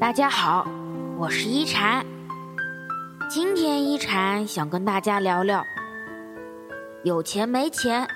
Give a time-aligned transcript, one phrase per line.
[0.00, 0.66] 大家好，
[1.18, 2.04] 我是一禅。
[3.30, 5.64] 今天一禅想跟大家聊聊
[7.04, 8.06] 有钱没钱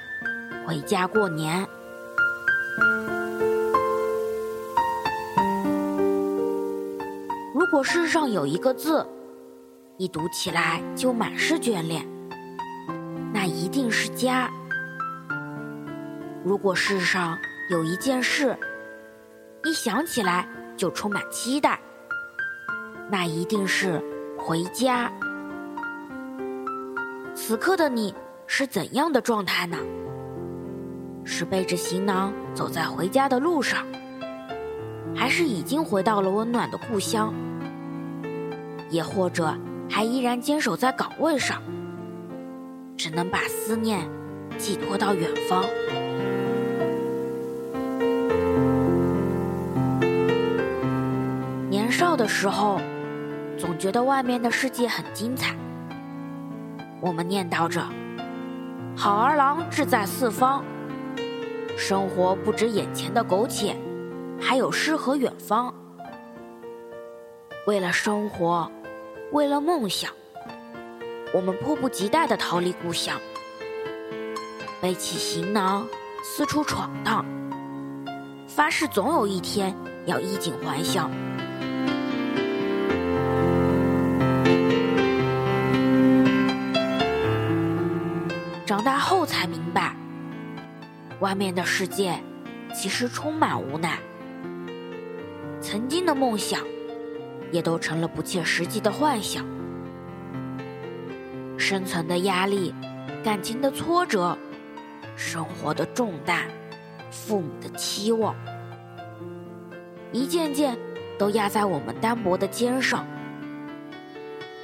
[0.66, 1.66] 回家过年。
[7.54, 9.06] 如果世上有一个字，
[9.96, 12.06] 一读起来就满是眷恋，
[13.32, 14.50] 那一定是家。
[16.44, 17.38] 如果世上
[17.70, 18.56] 有一件事，
[19.78, 20.44] 想起来
[20.76, 21.78] 就充满期待，
[23.08, 24.02] 那一定是
[24.36, 25.08] 回家。
[27.32, 28.12] 此刻的你
[28.48, 29.78] 是怎样的状态呢？
[31.24, 33.86] 是背着行囊走在回家的路上，
[35.14, 37.32] 还是已经回到了温暖的故乡？
[38.90, 39.56] 也或者
[39.88, 41.62] 还依然坚守在岗位上，
[42.96, 44.10] 只能把思念
[44.58, 45.64] 寄托到远方？
[52.28, 52.78] 时候，
[53.56, 55.56] 总觉得外面的世界很精彩。
[57.00, 57.82] 我们念叨着
[58.94, 60.62] “好儿郎志在四方”，
[61.76, 63.74] 生活不止眼前的苟且，
[64.40, 65.74] 还有诗和远方。
[67.66, 68.70] 为了生活，
[69.32, 70.12] 为了梦想，
[71.32, 73.18] 我们迫不及待地逃离故乡，
[74.80, 75.86] 背起行囊
[76.22, 77.24] 四处闯荡，
[78.46, 79.74] 发誓总有一天
[80.06, 81.10] 要衣锦还乡。
[88.78, 89.96] 长大后才明白，
[91.18, 92.16] 外面的世界
[92.72, 93.98] 其实充满无奈。
[95.60, 96.60] 曾经的梦想，
[97.50, 99.44] 也都成了不切实际的幻想。
[101.56, 102.72] 生存的压力，
[103.24, 104.38] 感情的挫折，
[105.16, 106.46] 生活的重担，
[107.10, 108.32] 父母的期望，
[110.12, 110.78] 一件件
[111.18, 113.04] 都压在我们单薄的肩上。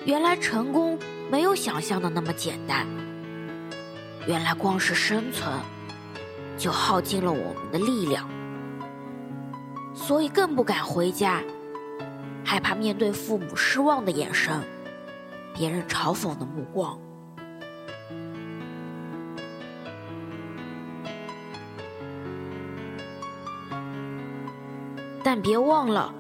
[0.04, 0.96] 原来成功
[1.32, 2.86] 没有想象的那么简单。
[4.26, 5.52] 原来光是生存，
[6.56, 8.26] 就耗尽了我们的力量，
[9.94, 11.42] 所以更不敢回家，
[12.42, 14.62] 害怕面对父母失望的眼神，
[15.54, 16.98] 别人嘲讽的目光。
[25.22, 26.14] 但别忘了，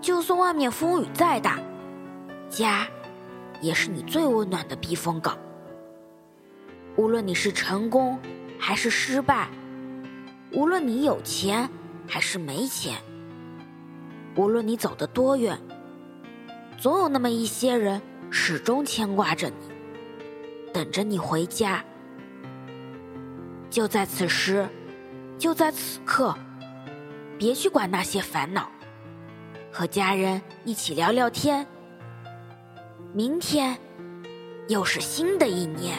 [0.00, 1.58] 就算外面风雨再大，
[2.48, 2.86] 家
[3.60, 5.36] 也是你最温暖的避风港。
[6.96, 8.18] 无论你是成功
[8.58, 9.48] 还是失败，
[10.52, 11.68] 无论你有钱
[12.08, 12.96] 还是没钱，
[14.34, 15.58] 无论你走得多远，
[16.78, 19.54] 总有那么一些人始终牵挂着你，
[20.72, 21.84] 等着你回家。
[23.68, 24.66] 就在此时，
[25.36, 26.34] 就在此刻，
[27.38, 28.70] 别去管那些烦恼，
[29.70, 31.66] 和家人一起聊聊天。
[33.12, 33.76] 明天，
[34.68, 35.98] 又是新的一年。